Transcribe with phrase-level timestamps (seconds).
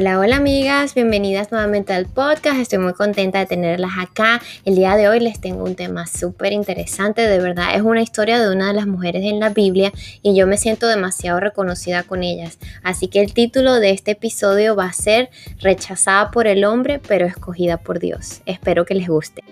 [0.00, 2.58] Hola, hola amigas, bienvenidas nuevamente al podcast.
[2.58, 4.40] Estoy muy contenta de tenerlas acá.
[4.64, 8.40] El día de hoy les tengo un tema súper interesante, de verdad es una historia
[8.40, 9.92] de una de las mujeres en la Biblia
[10.22, 12.58] y yo me siento demasiado reconocida con ellas.
[12.82, 15.28] Así que el título de este episodio va a ser
[15.58, 18.40] Rechazada por el hombre pero escogida por Dios.
[18.46, 19.42] Espero que les guste.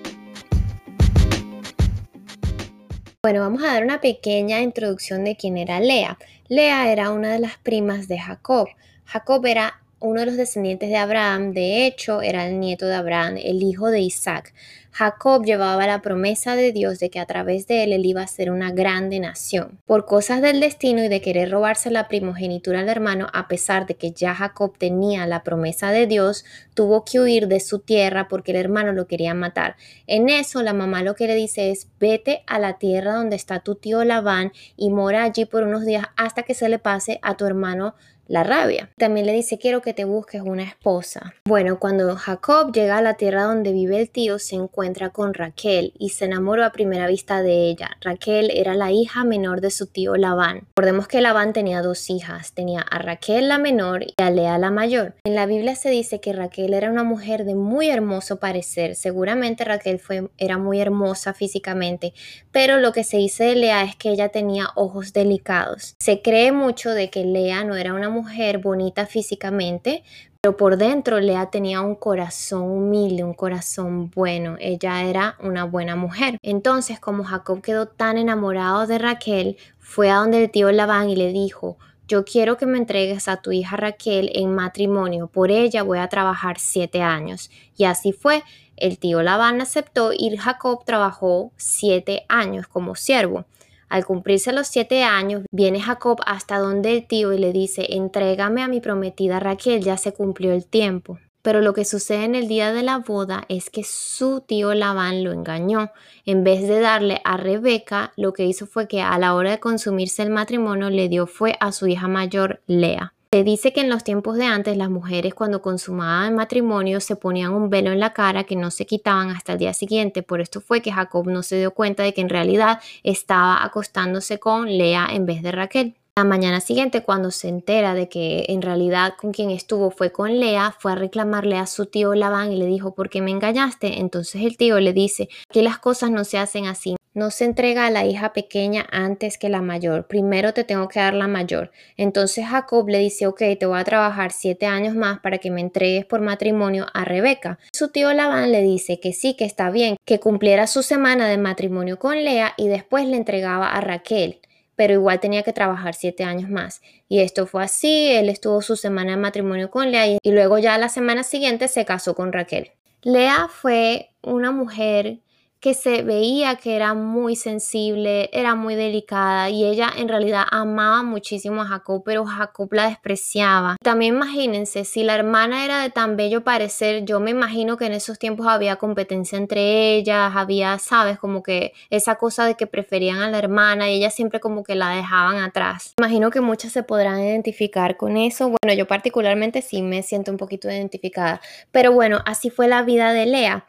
[3.23, 6.17] Bueno, vamos a dar una pequeña introducción de quién era Lea.
[6.49, 8.69] Lea era una de las primas de Jacob.
[9.05, 13.37] Jacob era uno de los descendientes de Abraham, de hecho, era el nieto de Abraham,
[13.37, 14.55] el hijo de Isaac.
[14.99, 18.27] Jacob llevaba la promesa de Dios de que a través de él él iba a
[18.27, 19.79] ser una grande nación.
[19.87, 23.95] Por cosas del destino y de querer robarse la primogenitura al hermano, a pesar de
[23.95, 28.51] que ya Jacob tenía la promesa de Dios, tuvo que huir de su tierra porque
[28.51, 29.77] el hermano lo quería matar.
[30.09, 33.61] En eso la mamá lo que le dice es vete a la tierra donde está
[33.61, 37.37] tu tío Labán y mora allí por unos días hasta que se le pase a
[37.37, 37.95] tu hermano
[38.29, 38.91] la rabia.
[38.99, 41.35] También le dice, quiero que te busques una esposa.
[41.47, 45.95] Bueno, cuando Jacob llega a la tierra donde vive el tío, se encuentra con Raquel
[45.99, 47.97] y se enamoró a primera vista de ella.
[48.03, 50.69] Raquel era la hija menor de su tío Labán.
[50.77, 54.71] Recordemos que Labán tenía dos hijas, tenía a Raquel la menor y a Lea la
[54.71, 55.15] mayor.
[55.25, 58.95] En la Biblia se dice que Raquel era una mujer de muy hermoso parecer.
[58.95, 62.13] Seguramente Raquel fue, era muy hermosa físicamente,
[62.53, 65.97] pero lo que se dice de Lea es que ella tenía ojos delicados.
[65.99, 70.03] Se cree mucho de que Lea no era una mujer mujer bonita físicamente,
[70.41, 74.57] pero por dentro Lea tenía un corazón humilde, un corazón bueno.
[74.59, 76.39] Ella era una buena mujer.
[76.43, 81.17] Entonces, como Jacob quedó tan enamorado de Raquel, fue a donde el tío Labán y
[81.17, 85.83] le dijo, yo quiero que me entregues a tu hija Raquel en matrimonio, por ella
[85.83, 87.51] voy a trabajar siete años.
[87.77, 88.43] Y así fue,
[88.77, 93.45] el tío Labán aceptó y Jacob trabajó siete años como siervo.
[93.89, 98.63] Al cumplirse los siete años, viene Jacob hasta donde el tío y le dice, entrégame
[98.63, 101.19] a mi prometida Raquel, ya se cumplió el tiempo.
[101.43, 105.25] Pero lo que sucede en el día de la boda es que su tío Labán
[105.25, 105.93] lo engañó.
[106.27, 109.61] En vez de darle a Rebeca, lo que hizo fue que a la hora de
[109.61, 113.15] consumirse el matrimonio le dio fue a su hija mayor Lea.
[113.31, 117.15] Se dice que en los tiempos de antes las mujeres cuando consumaban el matrimonio se
[117.15, 120.23] ponían un velo en la cara que no se quitaban hasta el día siguiente.
[120.23, 124.39] Por esto fue que Jacob no se dio cuenta de que en realidad estaba acostándose
[124.39, 125.95] con Lea en vez de Raquel.
[126.17, 130.41] La mañana siguiente, cuando se entera de que en realidad con quien estuvo fue con
[130.41, 134.01] Lea, fue a reclamarle a su tío Labán y le dijo, ¿por qué me engañaste?
[134.01, 136.98] Entonces el tío le dice que las cosas no se hacen así.
[137.19, 140.07] No se entrega a la hija pequeña antes que la mayor.
[140.07, 141.73] Primero te tengo que dar la mayor.
[141.97, 145.61] Entonces Jacob le dice, ok, te voy a trabajar siete años más para que me
[145.61, 147.59] entregues por matrimonio a Rebeca.
[147.73, 151.39] Su tío Labán le dice que sí, que está bien, que cumpliera su semana de
[151.39, 154.39] matrimonio con Lea y después le entregaba a Raquel
[154.77, 156.83] pero igual tenía que trabajar siete años más.
[157.09, 160.79] Y esto fue así, él estuvo su semana de matrimonio con Lea y luego ya
[160.79, 162.71] la semana siguiente se casó con Raquel.
[163.03, 165.19] Lea fue una mujer
[165.61, 171.03] que se veía que era muy sensible, era muy delicada y ella en realidad amaba
[171.03, 173.77] muchísimo a Jacob, pero Jacob la despreciaba.
[173.83, 177.93] También imagínense, si la hermana era de tan bello parecer, yo me imagino que en
[177.93, 183.19] esos tiempos había competencia entre ellas, había, sabes, como que esa cosa de que preferían
[183.19, 185.95] a la hermana y ella siempre como que la dejaban atrás.
[185.99, 188.53] Imagino que muchas se podrán identificar con eso.
[188.63, 191.41] Bueno, yo particularmente sí me siento un poquito identificada,
[191.73, 193.67] pero bueno, así fue la vida de Lea.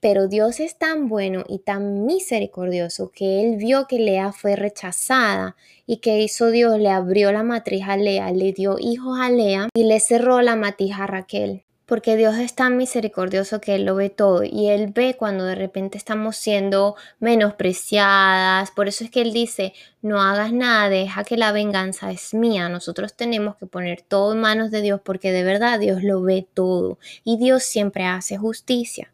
[0.00, 5.56] Pero Dios es tan bueno y tan misericordioso que Él vio que Lea fue rechazada
[5.86, 9.68] y que hizo Dios, le abrió la matriz a Lea, le dio hijos a Lea
[9.74, 11.64] y le cerró la matriz a Raquel.
[11.84, 15.54] Porque Dios es tan misericordioso que Él lo ve todo y Él ve cuando de
[15.54, 18.70] repente estamos siendo menospreciadas.
[18.70, 19.72] Por eso es que Él dice,
[20.02, 22.68] no hagas nada, deja que la venganza es mía.
[22.68, 26.46] Nosotros tenemos que poner todo en manos de Dios porque de verdad Dios lo ve
[26.52, 29.10] todo y Dios siempre hace justicia.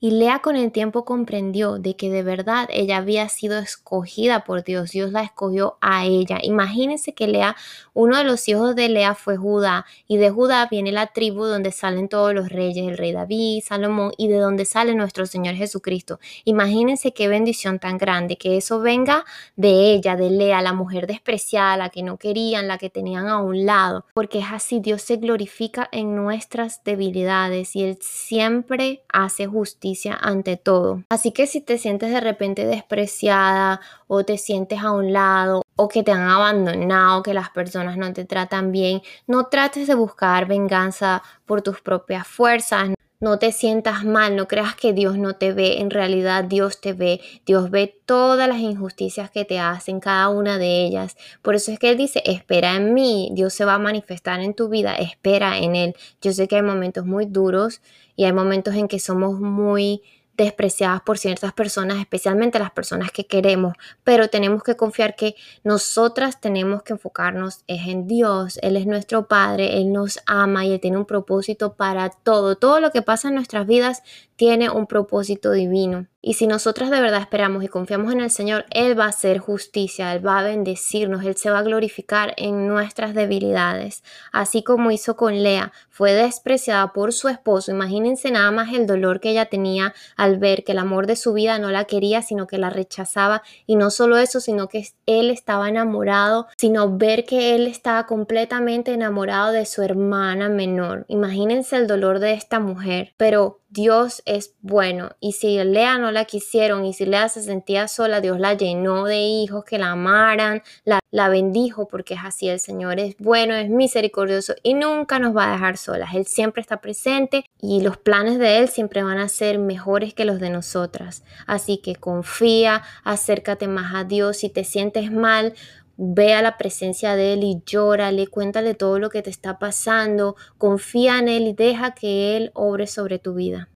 [0.00, 4.62] Y Lea con el tiempo comprendió de que de verdad ella había sido escogida por
[4.62, 4.92] Dios.
[4.92, 6.38] Dios la escogió a ella.
[6.40, 7.56] Imagínense que Lea,
[7.94, 9.86] uno de los hijos de Lea fue Judá.
[10.06, 14.12] Y de Judá viene la tribu donde salen todos los reyes, el rey David, Salomón,
[14.16, 16.20] y de donde sale nuestro Señor Jesucristo.
[16.44, 19.24] Imagínense qué bendición tan grande, que eso venga
[19.56, 23.42] de ella, de Lea, la mujer despreciada, la que no querían, la que tenían a
[23.42, 24.04] un lado.
[24.14, 29.87] Porque es así, Dios se glorifica en nuestras debilidades y Él siempre hace justicia
[30.20, 31.02] ante todo.
[31.08, 35.88] Así que si te sientes de repente despreciada o te sientes a un lado o
[35.88, 40.46] que te han abandonado, que las personas no te tratan bien, no trates de buscar
[40.46, 42.90] venganza por tus propias fuerzas.
[43.20, 46.92] no te sientas mal, no creas que Dios no te ve, en realidad Dios te
[46.92, 51.16] ve, Dios ve todas las injusticias que te hacen, cada una de ellas.
[51.42, 54.54] Por eso es que Él dice, espera en mí, Dios se va a manifestar en
[54.54, 55.96] tu vida, espera en Él.
[56.22, 57.80] Yo sé que hay momentos muy duros
[58.18, 60.02] y hay momentos en que somos muy
[60.36, 66.40] despreciadas por ciertas personas, especialmente las personas que queremos, pero tenemos que confiar que nosotras
[66.40, 70.80] tenemos que enfocarnos es en Dios, Él es nuestro Padre, Él nos ama y Él
[70.80, 72.56] tiene un propósito para todo.
[72.56, 74.02] Todo lo que pasa en nuestras vidas
[74.34, 76.08] tiene un propósito divino.
[76.28, 79.38] Y si nosotras de verdad esperamos y confiamos en el Señor, Él va a hacer
[79.38, 84.04] justicia, Él va a bendecirnos, Él se va a glorificar en nuestras debilidades.
[84.30, 87.70] Así como hizo con Lea, fue despreciada por su esposo.
[87.70, 91.32] Imagínense nada más el dolor que ella tenía al ver que el amor de su
[91.32, 93.42] vida no la quería, sino que la rechazaba.
[93.64, 98.92] Y no solo eso, sino que él estaba enamorado, sino ver que él estaba completamente
[98.92, 101.06] enamorado de su hermana menor.
[101.08, 103.14] Imagínense el dolor de esta mujer.
[103.16, 107.88] Pero Dios es bueno y si Lea no la quisieron y si Lea se sentía
[107.88, 112.48] sola, Dios la llenó de hijos que la amaran, la, la, bendijo porque es así,
[112.48, 116.60] el Señor es bueno, es misericordioso y nunca nos va a dejar solas, Él siempre
[116.60, 120.50] está presente y los planes de Él siempre van a ser mejores que los de
[120.50, 121.24] nosotras.
[121.46, 125.54] Así que confía, acércate más a Dios, si te sientes mal,
[125.98, 130.36] ve a la presencia de Él y llórale, cuéntale todo lo que te está pasando,
[130.56, 133.68] confía en Él y deja que Él obre sobre tu vida.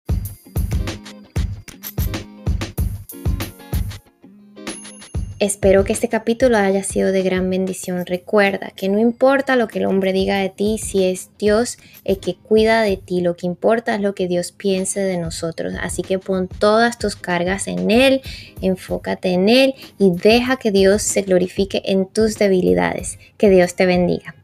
[5.42, 8.06] Espero que este capítulo haya sido de gran bendición.
[8.06, 12.20] Recuerda que no importa lo que el hombre diga de ti, si es Dios el
[12.20, 15.74] que cuida de ti, lo que importa es lo que Dios piense de nosotros.
[15.80, 18.20] Así que pon todas tus cargas en Él,
[18.60, 23.18] enfócate en Él y deja que Dios se glorifique en tus debilidades.
[23.36, 24.36] Que Dios te bendiga.